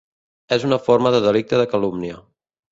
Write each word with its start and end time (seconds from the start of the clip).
És 0.57 0.65
una 0.69 0.79
forma 0.87 1.13
de 1.17 1.21
delicte 1.27 1.63
de 1.63 1.71
calúmnia 1.77 2.21